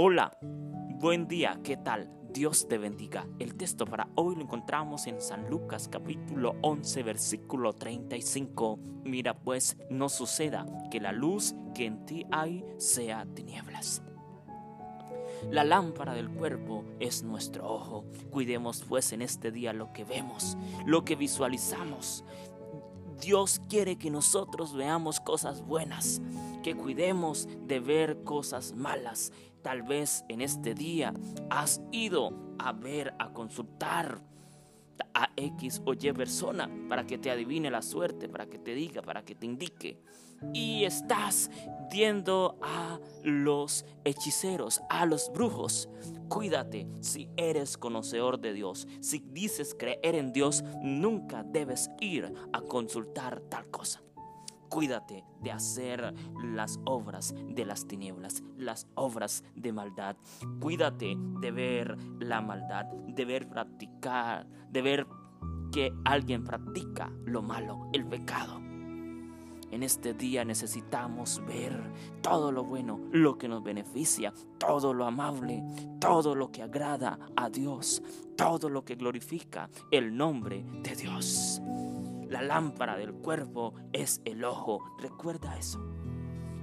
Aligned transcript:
Hola, 0.00 0.38
buen 0.40 1.26
día, 1.26 1.58
¿qué 1.64 1.76
tal? 1.76 2.08
Dios 2.32 2.68
te 2.68 2.78
bendiga. 2.78 3.26
El 3.40 3.56
texto 3.56 3.84
para 3.84 4.06
hoy 4.14 4.36
lo 4.36 4.42
encontramos 4.42 5.08
en 5.08 5.20
San 5.20 5.50
Lucas 5.50 5.88
capítulo 5.88 6.54
11 6.62 7.02
versículo 7.02 7.72
35. 7.72 8.78
Mira 9.02 9.36
pues, 9.36 9.76
no 9.90 10.08
suceda 10.08 10.66
que 10.92 11.00
la 11.00 11.10
luz 11.10 11.56
que 11.74 11.86
en 11.86 12.06
ti 12.06 12.24
hay 12.30 12.64
sea 12.76 13.26
tinieblas. 13.34 14.04
La 15.50 15.64
lámpara 15.64 16.14
del 16.14 16.30
cuerpo 16.30 16.84
es 17.00 17.24
nuestro 17.24 17.68
ojo. 17.68 18.04
Cuidemos 18.30 18.84
pues 18.88 19.12
en 19.12 19.20
este 19.20 19.50
día 19.50 19.72
lo 19.72 19.92
que 19.92 20.04
vemos, 20.04 20.56
lo 20.86 21.04
que 21.04 21.16
visualizamos. 21.16 22.24
Dios 23.20 23.60
quiere 23.68 23.96
que 23.96 24.10
nosotros 24.12 24.74
veamos 24.74 25.18
cosas 25.18 25.66
buenas, 25.66 26.22
que 26.62 26.76
cuidemos 26.76 27.48
de 27.66 27.80
ver 27.80 28.22
cosas 28.22 28.74
malas. 28.74 29.32
Tal 29.68 29.82
vez 29.82 30.24
en 30.30 30.40
este 30.40 30.72
día 30.72 31.12
has 31.50 31.82
ido 31.92 32.56
a 32.58 32.72
ver, 32.72 33.12
a 33.18 33.34
consultar 33.34 34.18
a 35.12 35.28
X 35.36 35.82
o 35.84 35.92
Y 35.92 36.10
persona 36.14 36.70
para 36.88 37.06
que 37.06 37.18
te 37.18 37.30
adivine 37.30 37.70
la 37.70 37.82
suerte, 37.82 38.30
para 38.30 38.46
que 38.46 38.58
te 38.58 38.74
diga, 38.74 39.02
para 39.02 39.26
que 39.26 39.34
te 39.34 39.44
indique. 39.44 40.00
Y 40.54 40.84
estás 40.84 41.50
viendo 41.92 42.58
a 42.62 42.98
los 43.22 43.84
hechiceros, 44.06 44.80
a 44.88 45.04
los 45.04 45.30
brujos. 45.34 45.90
Cuídate 46.30 46.88
si 47.02 47.28
eres 47.36 47.76
conocedor 47.76 48.40
de 48.40 48.54
Dios. 48.54 48.88
Si 49.02 49.18
dices 49.18 49.76
creer 49.78 50.14
en 50.14 50.32
Dios, 50.32 50.64
nunca 50.80 51.42
debes 51.42 51.90
ir 52.00 52.32
a 52.54 52.62
consultar 52.62 53.42
tal 53.50 53.68
cosa. 53.68 54.00
Cuídate 54.68 55.24
de 55.40 55.52
hacer 55.52 56.14
las 56.42 56.78
obras 56.84 57.34
de 57.48 57.64
las 57.64 57.86
tinieblas, 57.86 58.42
las 58.56 58.86
obras 58.94 59.44
de 59.54 59.72
maldad. 59.72 60.16
Cuídate 60.60 61.16
de 61.40 61.50
ver 61.50 61.96
la 62.20 62.40
maldad, 62.40 62.84
de 62.86 63.24
ver 63.24 63.48
practicar, 63.48 64.46
de 64.70 64.82
ver 64.82 65.06
que 65.72 65.92
alguien 66.04 66.44
practica 66.44 67.10
lo 67.24 67.42
malo, 67.42 67.88
el 67.92 68.06
pecado. 68.06 68.67
En 69.70 69.82
este 69.82 70.14
día 70.14 70.44
necesitamos 70.44 71.42
ver 71.46 71.78
todo 72.22 72.52
lo 72.52 72.64
bueno, 72.64 73.00
lo 73.12 73.36
que 73.36 73.48
nos 73.48 73.62
beneficia, 73.62 74.32
todo 74.58 74.94
lo 74.94 75.04
amable, 75.04 75.62
todo 76.00 76.34
lo 76.34 76.50
que 76.50 76.62
agrada 76.62 77.18
a 77.36 77.50
Dios, 77.50 78.02
todo 78.36 78.70
lo 78.70 78.84
que 78.84 78.94
glorifica 78.94 79.68
el 79.90 80.16
nombre 80.16 80.64
de 80.82 80.96
Dios. 80.96 81.60
La 82.28 82.42
lámpara 82.42 82.96
del 82.96 83.12
cuerpo 83.12 83.74
es 83.92 84.20
el 84.24 84.44
ojo. 84.44 84.82
Recuerda 84.98 85.56
eso. 85.58 85.82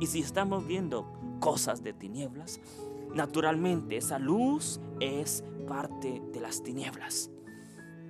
Y 0.00 0.06
si 0.06 0.20
estamos 0.20 0.66
viendo 0.66 1.12
cosas 1.40 1.82
de 1.82 1.92
tinieblas, 1.92 2.60
naturalmente 3.14 3.96
esa 3.96 4.18
luz 4.18 4.80
es 5.00 5.44
parte 5.66 6.22
de 6.32 6.40
las 6.40 6.62
tinieblas. 6.62 7.30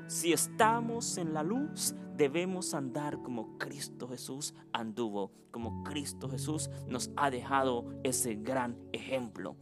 Si 0.08 0.32
estamos 0.32 1.18
en 1.18 1.34
la 1.34 1.42
luz, 1.42 1.94
debemos 2.16 2.72
andar 2.72 3.20
como 3.22 3.58
Cristo 3.58 4.08
Jesús 4.08 4.54
anduvo, 4.72 5.32
como 5.50 5.84
Cristo 5.84 6.30
Jesús 6.30 6.70
nos 6.86 7.10
ha 7.16 7.30
dejado 7.30 7.84
ese 8.04 8.36
gran 8.36 8.78
ejemplo. 8.92 9.54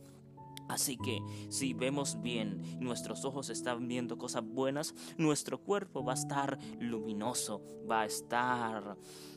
Así 0.68 0.96
que 0.96 1.20
si 1.48 1.74
vemos 1.74 2.20
bien, 2.20 2.60
nuestros 2.80 3.24
ojos 3.24 3.50
están 3.50 3.88
viendo 3.88 4.18
cosas 4.18 4.44
buenas, 4.44 4.94
nuestro 5.16 5.58
cuerpo 5.62 6.04
va 6.04 6.12
a 6.12 6.16
estar 6.16 6.58
luminoso, 6.80 7.62
va 7.88 8.02
a 8.02 8.06
estar 8.06 8.96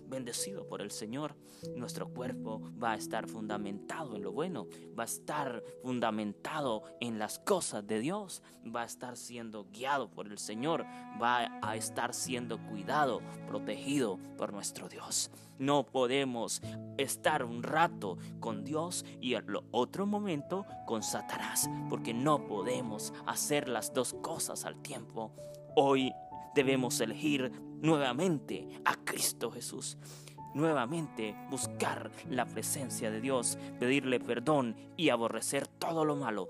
bendecido 0.10 0.68
por 0.68 0.82
el 0.82 0.92
Señor. 0.92 1.36
Nuestro 1.76 2.10
cuerpo 2.10 2.62
va 2.82 2.94
a 2.94 2.96
estar 2.96 3.28
fundamentado 3.28 4.16
en 4.16 4.24
lo 4.24 4.32
bueno, 4.32 4.68
va 4.98 5.04
a 5.04 5.06
estar 5.06 5.64
fundamentado 5.84 6.84
en 7.00 7.20
las 7.20 7.40
cosas 7.40 7.86
de 7.86 8.00
Dios, 8.00 8.42
va 8.76 8.82
a 8.82 8.86
estar 8.86 9.16
siendo 9.16 9.66
guiado 9.66 10.10
por 10.10 10.28
el 10.28 10.38
Señor, 10.38 10.86
va 11.22 11.60
a 11.62 11.76
estar 11.76 12.14
siendo 12.14 12.58
cuidado, 12.68 13.22
protegido 13.48 14.20
por 14.38 14.52
nuestro 14.52 14.90
Dios. 14.90 15.32
No 15.60 15.86
podemos 15.86 16.62
estar 16.98 17.44
un 17.44 17.64
rato 17.64 18.18
con 18.40 18.64
Dios 18.64 19.06
y 19.20 19.34
el 19.34 19.46
otro 19.72 20.06
momento 20.06 20.66
con 20.86 21.04
Satanás, 21.04 21.19
porque 21.90 22.14
no 22.14 22.48
podemos 22.48 23.14
hacer 23.26 23.70
las 23.70 23.94
dos 23.94 24.16
cosas 24.22 24.66
al 24.66 24.82
tiempo. 24.82 25.34
Hoy 25.76 26.12
debemos 26.56 27.00
elegir 27.02 27.52
nuevamente 27.82 28.68
a 28.86 28.96
Cristo 28.96 29.52
Jesús. 29.52 29.98
Nuevamente 30.54 31.36
buscar 31.50 32.12
la 32.30 32.46
presencia 32.46 33.12
de 33.12 33.22
Dios, 33.22 33.58
pedirle 33.80 34.20
perdón 34.20 34.76
y 34.98 35.10
aborrecer 35.10 35.68
todo 35.68 36.06
lo 36.06 36.16
malo, 36.16 36.50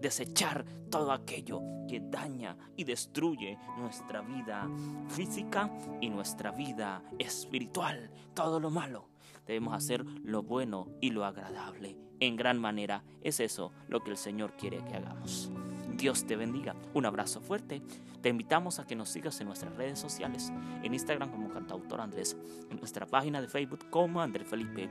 desechar 0.00 0.64
todo 0.90 1.12
aquello 1.12 1.60
que 1.88 2.00
daña 2.00 2.56
y 2.76 2.84
destruye 2.84 3.58
nuestra 3.78 4.20
vida 4.20 4.68
física 5.08 5.70
y 6.00 6.10
nuestra 6.10 6.50
vida 6.50 7.02
espiritual, 7.18 8.10
todo 8.34 8.60
lo 8.60 8.70
malo. 8.70 9.08
Debemos 9.46 9.74
hacer 9.74 10.04
lo 10.04 10.42
bueno 10.42 10.88
y 11.00 11.10
lo 11.10 11.24
agradable. 11.24 11.96
En 12.20 12.36
gran 12.36 12.58
manera 12.58 13.02
es 13.22 13.40
eso 13.40 13.72
lo 13.88 14.00
que 14.00 14.10
el 14.10 14.16
Señor 14.16 14.54
quiere 14.56 14.84
que 14.84 14.96
hagamos. 14.96 15.50
Dios 15.98 16.24
te 16.24 16.36
bendiga. 16.36 16.74
Un 16.94 17.04
abrazo 17.06 17.40
fuerte. 17.40 17.82
Te 18.22 18.28
invitamos 18.28 18.78
a 18.78 18.86
que 18.86 18.94
nos 18.94 19.08
sigas 19.08 19.40
en 19.40 19.48
nuestras 19.48 19.74
redes 19.74 19.98
sociales, 19.98 20.52
en 20.82 20.94
Instagram 20.94 21.28
como 21.30 21.50
Cantautor 21.50 22.00
Andrés, 22.00 22.36
en 22.70 22.78
nuestra 22.78 23.04
página 23.04 23.40
de 23.40 23.48
Facebook 23.48 23.90
como 23.90 24.22
Andrés 24.22 24.46
Felipe. 24.48 24.88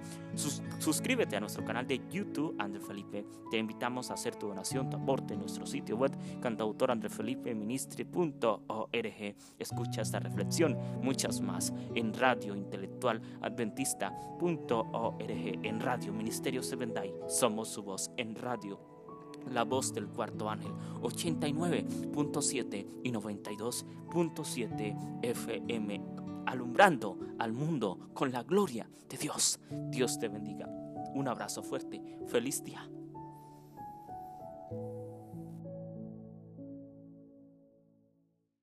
suscríbete 0.79 1.37
a 1.37 1.39
nuestro 1.39 1.63
canal 1.63 1.87
de 1.87 2.01
YouTube 2.09 2.57
Andrés 2.59 2.85
Felipe. 2.85 3.25
Te 3.49 3.57
invitamos 3.57 4.11
a 4.11 4.15
hacer 4.15 4.35
tu 4.35 4.47
donación, 4.47 4.89
tu 4.89 4.97
aporte 4.97 5.33
en 5.33 5.39
nuestro 5.39 5.65
sitio 5.65 5.95
web 5.95 6.11
cantautorandrefelipeministri.org. 6.41 9.35
Escucha 9.59 10.01
esta 10.01 10.19
reflexión, 10.19 10.77
muchas 11.01 11.39
más 11.39 11.71
en 11.95 12.13
Radio 12.13 12.53
Intelectual 12.53 13.21
Adventista.org, 13.41 15.29
en 15.29 15.79
Radio 15.79 16.11
Ministerio 16.11 16.61
Sevendai. 16.61 17.13
Somos 17.29 17.69
su 17.69 17.83
voz 17.83 18.11
en 18.17 18.35
radio 18.35 18.96
la 19.53 19.63
voz 19.63 19.93
del 19.93 20.07
cuarto 20.07 20.49
ángel, 20.49 20.71
89.7 21.01 22.87
y 23.03 23.11
92.7 23.11 25.19
FM, 25.23 26.01
alumbrando 26.45 27.17
al 27.39 27.53
mundo 27.53 28.09
con 28.13 28.31
la 28.31 28.43
gloria 28.43 28.89
de 29.09 29.17
Dios. 29.17 29.59
Dios 29.89 30.19
te 30.19 30.27
bendiga. 30.27 30.67
Un 31.13 31.27
abrazo 31.27 31.63
fuerte. 31.63 32.01
Feliz 32.27 32.63
día. 32.63 32.87